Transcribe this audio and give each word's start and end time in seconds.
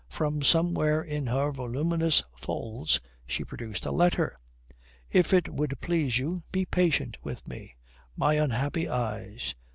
From 0.09 0.41
somewhere 0.41 1.03
in 1.03 1.27
her 1.27 1.51
voluminous 1.51 2.23
folds 2.35 2.99
she 3.27 3.43
produced 3.43 3.85
a 3.85 3.91
letter. 3.91 4.35
"If 5.11 5.31
it 5.31 5.47
would 5.53 5.79
please 5.79 6.17
you, 6.17 6.41
be 6.51 6.65
patient 6.65 7.19
with 7.23 7.47
me. 7.47 7.75
My 8.15 8.33
unhappy 8.33 8.89
eyes." 8.89 9.53